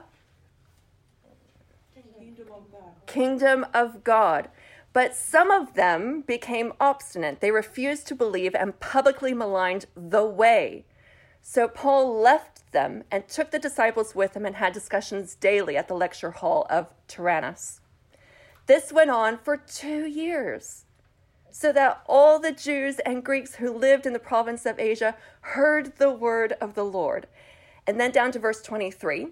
[1.94, 2.99] Kingdom of God.
[3.12, 4.48] Kingdom of God.
[4.92, 7.40] But some of them became obstinate.
[7.40, 10.84] They refused to believe and publicly maligned the way.
[11.42, 15.88] So Paul left them and took the disciples with him and had discussions daily at
[15.88, 17.80] the lecture hall of Tyrannus.
[18.66, 20.84] This went on for two years,
[21.50, 25.96] so that all the Jews and Greeks who lived in the province of Asia heard
[25.96, 27.26] the word of the Lord.
[27.86, 29.28] And then down to verse 23.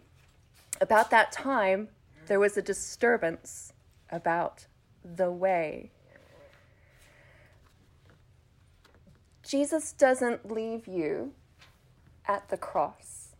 [0.81, 1.89] About that time,
[2.29, 3.73] there was a disturbance
[4.11, 4.67] about
[5.03, 5.91] the way.
[9.43, 11.33] Jesus doesn't leave you
[12.27, 13.35] at the cross.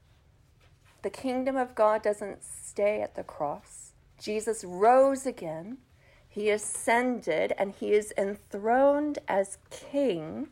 [1.03, 3.93] The kingdom of God doesn't stay at the cross.
[4.19, 5.79] Jesus rose again.
[6.27, 10.49] He ascended and he is enthroned as king.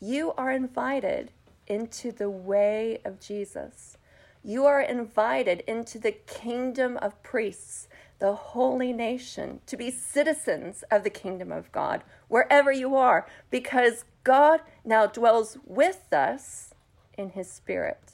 [0.00, 1.30] You are invited
[1.66, 3.96] into the way of Jesus.
[4.42, 7.88] You are invited into the kingdom of priests,
[8.18, 14.04] the holy nation, to be citizens of the kingdom of God, wherever you are, because
[14.24, 16.74] God now dwells with us
[17.16, 18.12] in his spirit.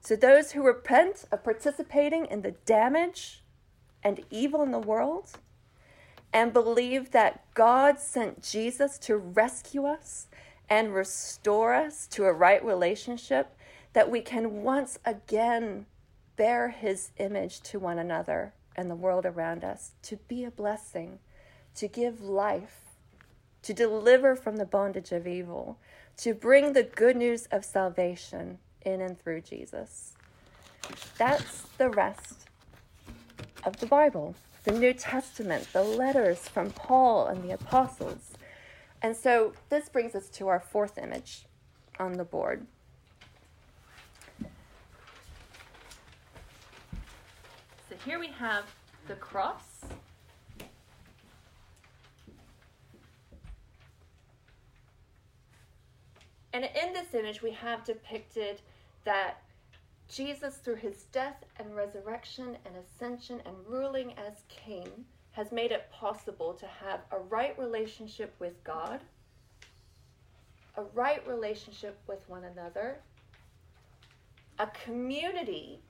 [0.00, 3.42] So, those who repent of participating in the damage
[4.02, 5.38] and evil in the world
[6.32, 10.26] and believe that God sent Jesus to rescue us
[10.68, 13.54] and restore us to a right relationship,
[13.92, 15.86] that we can once again
[16.36, 21.18] bear his image to one another and the world around us, to be a blessing,
[21.74, 22.80] to give life,
[23.62, 25.78] to deliver from the bondage of evil,
[26.16, 30.14] to bring the good news of salvation in and through Jesus.
[31.18, 32.48] That's the rest
[33.64, 34.34] of the Bible,
[34.64, 38.32] the New Testament, the letters from Paul and the apostles.
[39.00, 41.44] And so this brings us to our fourth image
[41.98, 42.66] on the board.
[48.04, 48.64] Here we have
[49.06, 49.62] the cross.
[56.52, 58.60] And in this image, we have depicted
[59.04, 59.42] that
[60.08, 64.86] Jesus, through his death and resurrection and ascension and ruling as king,
[65.30, 69.00] has made it possible to have a right relationship with God,
[70.76, 72.98] a right relationship with one another,
[74.58, 75.80] a community,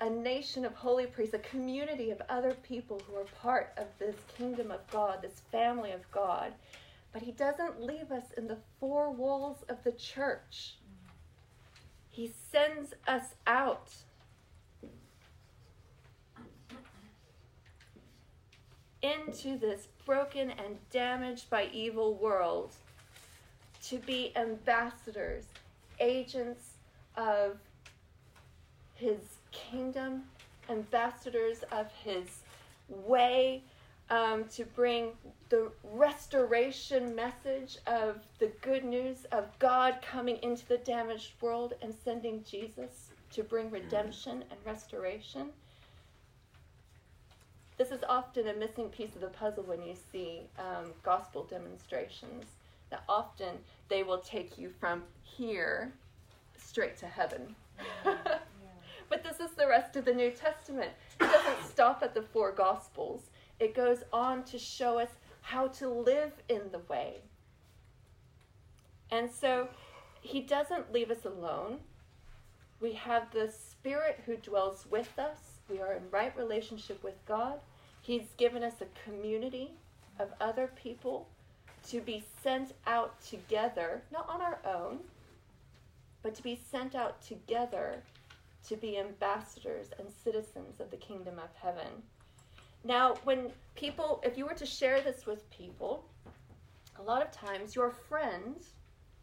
[0.00, 4.16] a nation of holy priests, a community of other people who are part of this
[4.36, 6.52] kingdom of God, this family of God.
[7.12, 10.76] But he doesn't leave us in the four walls of the church.
[12.08, 13.90] He sends us out.
[19.02, 22.74] Into this broken and damaged by evil world
[23.84, 25.44] to be ambassadors,
[25.98, 26.74] agents
[27.16, 27.58] of
[28.94, 30.24] his kingdom,
[30.68, 32.40] ambassadors of his
[32.88, 33.62] way,
[34.10, 35.12] um, to bring
[35.48, 41.94] the restoration message of the good news of God coming into the damaged world and
[41.94, 45.50] sending Jesus to bring redemption and restoration.
[47.78, 52.44] This is often a missing piece of the puzzle when you see um, gospel demonstrations.
[52.90, 53.56] That often
[53.88, 55.92] they will take you from here
[56.58, 57.54] straight to heaven.
[59.10, 60.92] but this is the rest of the New Testament.
[61.20, 63.24] It doesn't stop at the four gospels
[63.60, 65.10] it goes on to show us
[65.42, 67.18] how to live in the way.
[69.10, 69.68] And so
[70.22, 71.78] he doesn't leave us alone.
[72.80, 75.58] We have the Spirit who dwells with us.
[75.68, 77.60] We are in right relationship with God.
[78.00, 79.72] He's given us a community
[80.18, 81.28] of other people
[81.88, 85.00] to be sent out together, not on our own,
[86.22, 88.02] but to be sent out together
[88.68, 92.02] to be ambassadors and citizens of the kingdom of heaven.
[92.84, 96.04] Now, when people, if you were to share this with people,
[96.98, 98.74] a lot of times your friends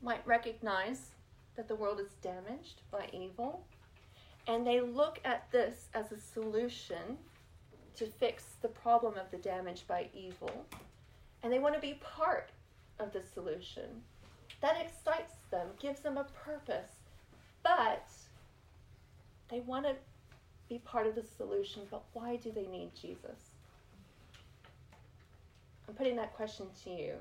[0.02, 1.12] might recognize
[1.56, 3.66] that the world is damaged by evil,
[4.48, 7.18] and they look at this as a solution
[7.96, 10.66] to fix the problem of the damage by evil,
[11.42, 12.52] and they want to be part
[13.00, 14.04] of the solution.
[14.62, 16.92] That excites them, gives them a purpose,
[17.64, 18.08] but
[19.50, 19.96] they want to
[20.70, 23.52] be part of the solution, but why do they need Jesus?
[25.88, 27.14] I'm putting that question to you.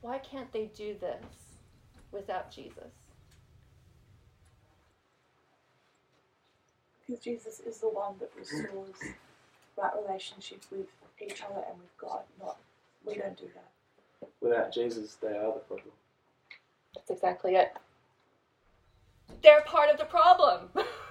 [0.00, 1.24] Why can't they do this
[2.12, 2.92] without Jesus?
[7.06, 8.96] Because Jesus is the one that restores
[9.76, 10.86] right relationship with
[11.20, 12.22] each other and with God.
[12.40, 12.56] Not
[13.04, 14.28] we don't do that.
[14.40, 15.92] Without Jesus, they are the problem.
[16.94, 17.72] That's exactly it.
[19.42, 20.70] They're part of the problem.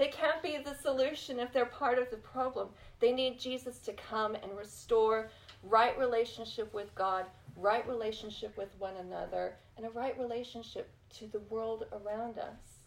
[0.00, 2.68] they can't be the solution if they're part of the problem.
[3.00, 5.28] They need Jesus to come and restore
[5.62, 10.88] right relationship with God, right relationship with one another, and a right relationship
[11.18, 12.80] to the world around us.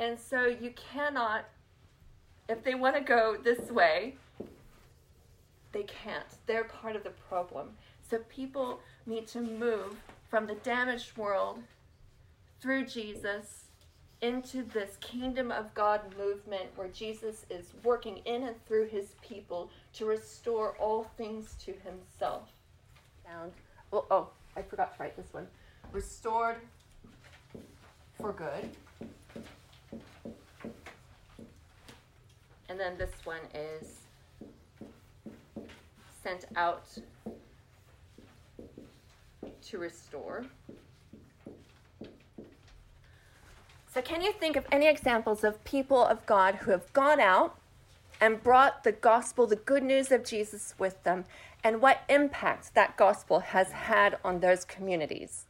[0.00, 1.44] And so you cannot,
[2.48, 4.16] if they want to go this way,
[5.70, 6.26] they can't.
[6.46, 7.68] They're part of the problem.
[8.10, 11.60] So people need to move from the damaged world
[12.60, 13.63] through Jesus
[14.20, 19.70] into this kingdom of God movement where Jesus is working in and through his people
[19.94, 22.48] to restore all things to himself.
[23.26, 23.52] Found.
[23.90, 25.46] Well, oh, I forgot to write this one.
[25.92, 26.56] Restored
[28.18, 28.70] for good.
[32.68, 34.00] And then this one is
[36.22, 36.86] sent out
[39.62, 40.44] to restore.
[43.94, 47.56] So, can you think of any examples of people of God who have gone out
[48.20, 51.24] and brought the gospel, the good news of Jesus with them,
[51.62, 55.46] and what impact that gospel has had on those communities?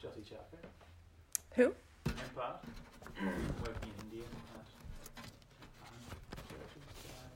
[0.00, 0.58] Jotty Chapter.
[1.56, 1.74] Who?
[2.06, 2.64] In part.
[3.20, 4.24] Working in India
[4.54, 4.66] at
[6.48, 6.82] churches,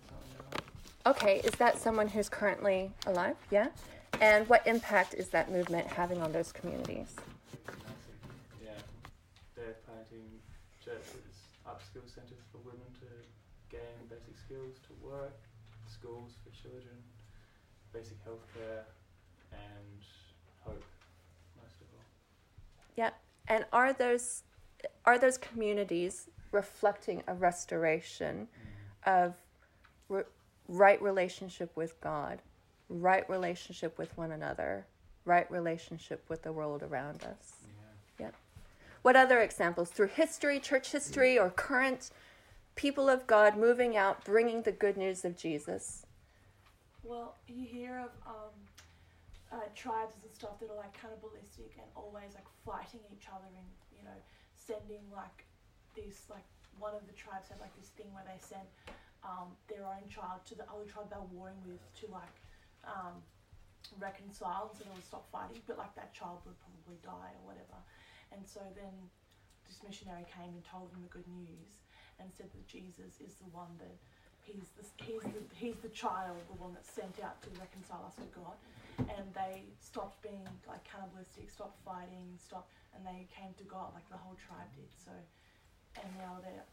[0.09, 0.63] something like
[1.05, 1.11] that.
[1.11, 3.37] Okay, is that someone who's currently alive?
[3.51, 3.69] Yeah?
[4.21, 7.15] And what impact is that movement having on those communities?
[7.67, 7.85] Massive.
[8.65, 8.71] Yeah.
[9.55, 10.27] They're planting
[10.89, 11.37] churches,
[11.69, 13.07] upskill centres for women to
[13.69, 15.37] gain basic skills to work,
[15.87, 16.97] schools for children,
[17.93, 18.85] basic healthcare,
[19.53, 20.01] and
[20.65, 20.85] hope,
[21.61, 22.05] most of all.
[22.97, 23.21] Yep.
[23.49, 24.43] And are those
[25.05, 29.25] are those communities reflecting a restoration mm.
[29.25, 29.35] of
[30.09, 30.23] re-
[30.69, 32.41] right relationship with God,
[32.89, 34.87] right relationship with one another,
[35.25, 37.57] right relationship with the world around us?
[37.67, 37.78] Yeah.
[39.09, 42.11] What other examples through history, church history, or current
[42.77, 46.05] people of God moving out, bringing the good news of Jesus?
[47.03, 48.53] Well, you hear of um,
[49.51, 53.65] uh, tribes and stuff that are like cannibalistic and always like fighting each other and
[53.97, 54.19] you know
[54.61, 55.49] sending like
[55.97, 56.45] these like
[56.77, 58.69] one of the tribes had like this thing where they sent
[59.25, 62.37] um, their own child to the other tribe they were warring with to like
[62.85, 63.17] um,
[63.97, 67.49] reconcile and so they would stop fighting, but like that child would probably die or
[67.49, 67.81] whatever.
[68.33, 68.95] And so then
[69.67, 71.81] this missionary came and told them the good news
[72.21, 73.97] and said that Jesus is the one that
[74.43, 78.17] he's the, he's the, he's the child, the one that's sent out to reconcile us
[78.17, 78.57] to God.
[78.99, 84.09] And they stopped being like cannibalistic, stopped fighting, stopped, and they came to God like
[84.11, 84.91] the whole tribe did.
[84.91, 85.15] So,
[86.03, 86.67] and now they're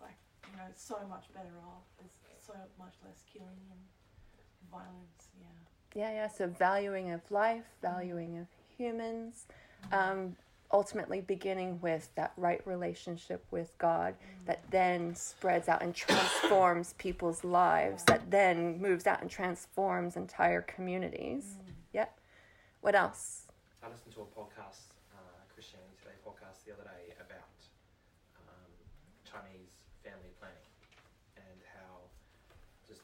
[0.00, 0.16] like
[0.48, 1.84] you know so much better off.
[2.00, 3.82] There's so much less killing and
[4.72, 5.28] violence.
[5.36, 5.52] Yeah.
[5.94, 6.28] Yeah, yeah.
[6.28, 8.46] So valuing of life, valuing of
[8.76, 9.46] humans,
[9.92, 10.36] um,
[10.72, 14.14] ultimately beginning with that right relationship with God
[14.46, 20.62] that then spreads out and transforms people's lives, that then moves out and transforms entire
[20.62, 21.56] communities.
[21.92, 22.18] Yep.
[22.80, 23.46] What else?
[23.82, 27.56] I listened to a podcast, uh, Christianity Today podcast, the other day about
[28.42, 28.70] um,
[29.24, 29.70] Chinese
[30.02, 30.70] family planning
[31.36, 32.10] and how
[32.86, 33.02] just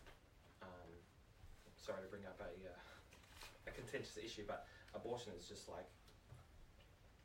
[0.63, 0.91] um,
[1.79, 5.87] sorry to bring up a uh, a contentious issue, but abortion is just like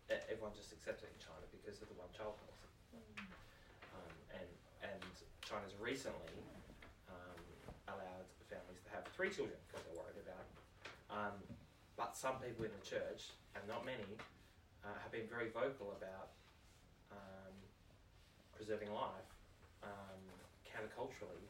[0.09, 2.69] everyone just accepts it in China because of the one child policy.
[3.91, 4.49] Um, and
[4.83, 5.03] and
[5.43, 6.39] China's recently
[7.11, 7.39] um,
[7.91, 10.45] allowed families to have three children because they're worried about.
[11.11, 11.37] Um,
[11.99, 14.05] but some people in the church, and not many,
[14.85, 16.35] uh, have been very vocal about
[17.11, 17.55] um,
[18.55, 19.31] preserving life
[19.83, 20.21] um,
[20.63, 21.47] counterculturally,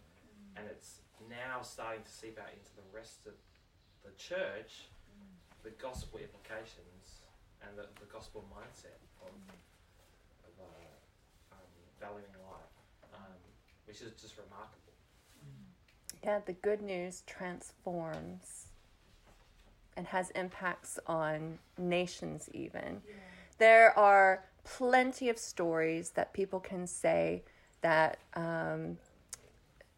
[0.55, 3.35] and it's now starting to seep out into the rest of
[4.05, 4.87] the church
[5.67, 7.26] the gospel implications
[7.61, 9.31] and the, the gospel mindset of,
[10.45, 11.59] of uh, um,
[11.99, 13.33] valuing life, um,
[13.85, 14.77] which is just remarkable.
[16.23, 18.67] Yeah, the good news transforms
[19.95, 23.01] and has impacts on nations, even.
[23.57, 27.43] There are plenty of stories that people can say
[27.81, 28.97] that um,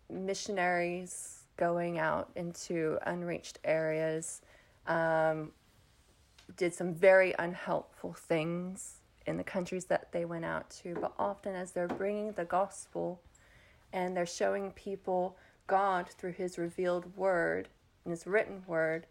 [0.10, 4.42] missionaries going out into unreached areas
[4.88, 5.52] um,
[6.58, 10.96] did some very unhelpful things in the countries that they went out to.
[10.96, 13.22] But often, as they're bringing the gospel
[13.94, 15.38] and they're showing people
[15.68, 17.70] God through His revealed word
[18.04, 19.06] and His written word,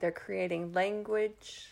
[0.00, 1.68] they're creating language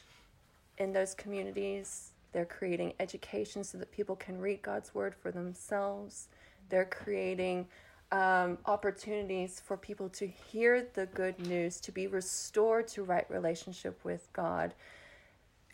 [0.78, 2.12] in those communities.
[2.32, 6.28] They're creating education so that people can read God's word for themselves.
[6.70, 7.66] They're creating
[8.10, 14.04] um, opportunities for people to hear the good news, to be restored to right relationship
[14.04, 14.74] with God.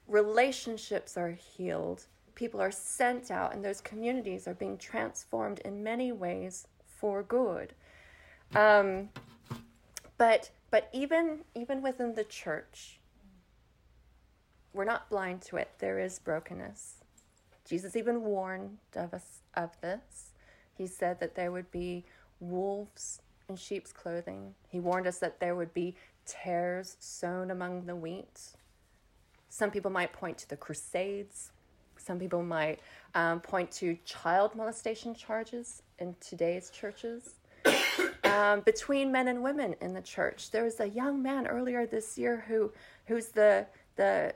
[0.09, 2.07] Relationships are healed.
[2.35, 7.75] People are sent out, and those communities are being transformed in many ways for good.
[8.55, 9.11] Um,
[10.17, 13.01] but but even even within the church,
[14.73, 15.71] we're not blind to it.
[15.79, 16.97] There is brokenness.
[17.69, 20.33] Jesus even warned of us of this.
[20.75, 22.05] He said that there would be
[22.41, 24.55] wolves in sheep's clothing.
[24.69, 28.53] He warned us that there would be tares sown among the wheat.
[29.59, 31.51] Some people might point to the Crusades.
[31.97, 32.79] Some people might
[33.17, 37.35] um, point to child molestation charges in today's churches.
[38.25, 42.19] Um, between men and women in the church, there was a young man earlier this
[42.19, 42.71] year who,
[43.07, 44.35] who's the the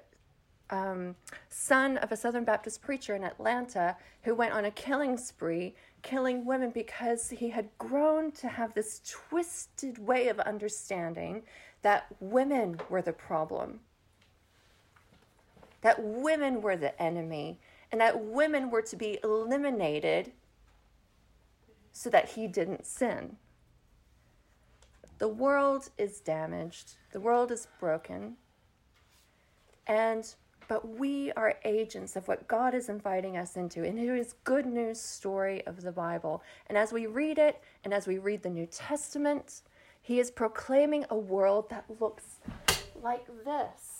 [0.70, 1.14] um,
[1.50, 6.44] son of a Southern Baptist preacher in Atlanta who went on a killing spree, killing
[6.44, 11.42] women because he had grown to have this twisted way of understanding
[11.82, 13.80] that women were the problem,
[15.82, 17.60] that women were the enemy,
[17.90, 20.32] and that women were to be eliminated
[21.92, 23.36] so that he didn't sin.
[25.18, 28.36] The world is damaged, the world is broken.
[29.86, 30.34] And
[30.68, 34.98] but we are agents of what God is inviting us into, into His good news
[34.98, 36.42] story of the Bible.
[36.68, 39.60] And as we read it, and as we read the New Testament,
[40.00, 42.24] He is proclaiming a world that looks
[43.02, 43.91] like this.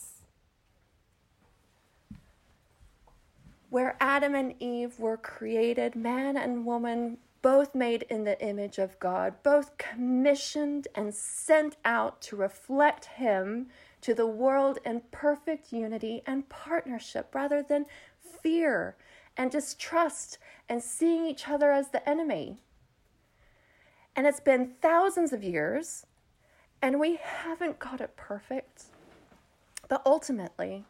[3.72, 8.98] Where Adam and Eve were created, man and woman, both made in the image of
[8.98, 13.68] God, both commissioned and sent out to reflect Him
[14.02, 17.86] to the world in perfect unity and partnership rather than
[18.42, 18.94] fear
[19.38, 20.36] and distrust
[20.68, 22.58] and seeing each other as the enemy.
[24.14, 26.04] And it's been thousands of years,
[26.82, 28.84] and we haven't got it perfect.
[29.88, 30.84] But ultimately,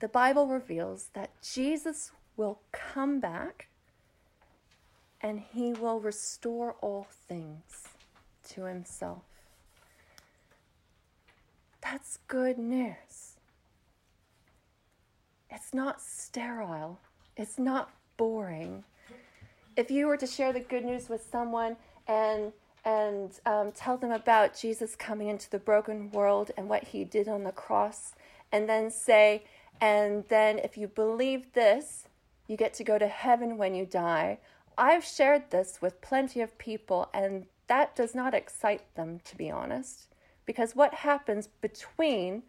[0.00, 3.68] the Bible reveals that Jesus will come back
[5.20, 7.88] and he will restore all things
[8.50, 9.22] to himself.
[11.82, 13.36] That's good news.
[15.50, 17.00] It's not sterile,
[17.36, 18.84] it's not boring.
[19.76, 21.76] If you were to share the good news with someone
[22.06, 22.52] and
[22.84, 27.28] and um, tell them about Jesus coming into the broken world and what he did
[27.28, 28.14] on the cross,
[28.50, 29.44] and then say,
[29.80, 32.08] and then if you believe this,
[32.46, 34.38] you get to go to heaven when you die.
[34.76, 39.50] I've shared this with plenty of people, and that does not excite them, to be
[39.50, 40.06] honest.
[40.46, 42.42] Because what happens between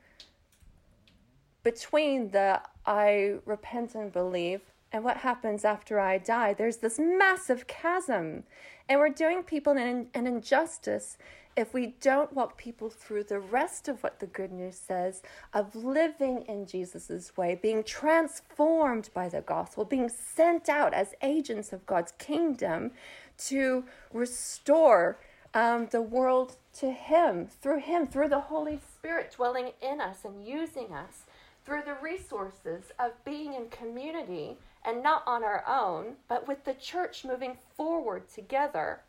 [1.62, 4.62] between the I repent and believe
[4.92, 8.44] and what happens after I die, there's this massive chasm.
[8.88, 11.18] And we're doing people an, an injustice
[11.56, 15.22] if we don't walk people through the rest of what the good news says
[15.54, 21.74] of living in Jesus' way, being transformed by the gospel, being sent out as agents
[21.74, 22.92] of God's kingdom
[23.38, 23.84] to
[24.14, 25.20] restore
[25.54, 30.46] um, the world to Him, through Him, through the Holy Spirit dwelling in us and
[30.46, 31.24] using us,
[31.66, 36.74] through the resources of being in community and not on our own, but with the
[36.74, 39.02] church moving forward together.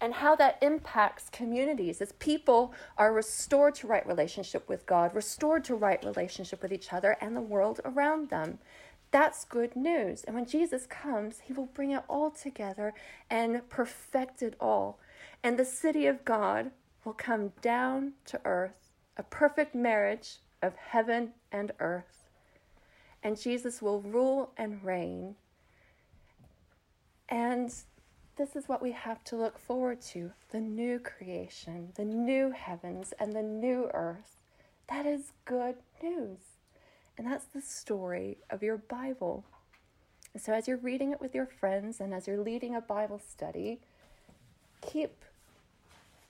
[0.00, 5.64] And how that impacts communities as people are restored to right relationship with God, restored
[5.64, 8.58] to right relationship with each other and the world around them.
[9.10, 10.24] That's good news.
[10.24, 12.92] And when Jesus comes, he will bring it all together
[13.30, 14.98] and perfect it all
[15.42, 16.70] and the city of God
[17.04, 22.24] will come down to earth, a perfect marriage of heaven and earth.
[23.22, 25.36] And Jesus will rule and reign.
[27.28, 27.72] And
[28.36, 33.14] this is what we have to look forward to the new creation, the new heavens,
[33.18, 34.36] and the new earth.
[34.88, 36.38] That is good news.
[37.16, 39.44] And that's the story of your Bible.
[40.36, 43.80] So, as you're reading it with your friends and as you're leading a Bible study,
[44.82, 45.24] keep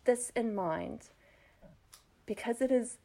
[0.04, 1.08] this in mind
[2.24, 2.98] because it is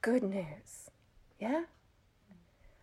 [0.00, 0.90] good news.
[1.38, 1.64] Yeah?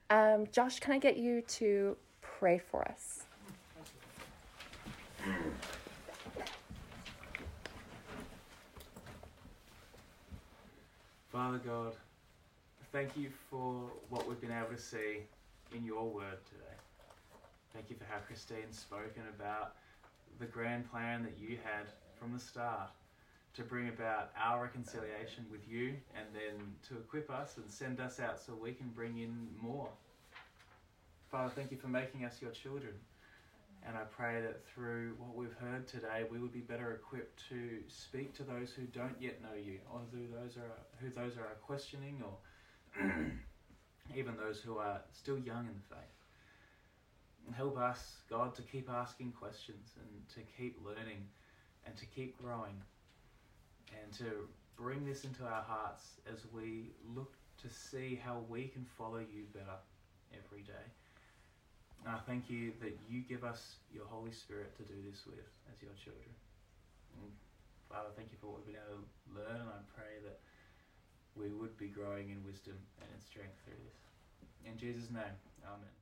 [0.10, 3.26] Um, Josh, can I get you to pray for us?
[5.24, 5.50] Hmm.
[11.32, 11.94] Father God,
[12.92, 15.24] thank you for what we've been able to see
[15.76, 16.64] in your word today.
[17.74, 19.76] Thank you for how Christine's spoken about
[20.40, 21.86] the grand plan that you had
[22.20, 22.90] from the start
[23.56, 28.20] to bring about our reconciliation with you and then to equip us and send us
[28.20, 29.90] out so we can bring in more.
[31.30, 32.94] Father, thank you for making us your children.
[33.88, 37.80] And I pray that through what we've heard today, we would be better equipped to
[37.88, 41.56] speak to those who don't yet know you, or who those are who those are
[41.66, 43.02] questioning, or
[44.16, 47.56] even those who are still young in the faith.
[47.56, 51.26] Help us, God, to keep asking questions and to keep learning
[51.86, 52.76] and to keep growing
[54.04, 58.86] and to bring this into our hearts as we look to see how we can
[58.98, 59.78] follow you better
[60.34, 60.86] every day.
[62.06, 65.48] And I thank you that you give us your Holy Spirit to do this with
[65.68, 66.32] as your children.
[67.20, 67.32] And
[67.90, 70.40] Father, thank you for what we've been able to learn, and I pray that
[71.36, 74.00] we would be growing in wisdom and in strength through this.
[74.66, 75.36] In Jesus' name,
[75.66, 75.99] Amen.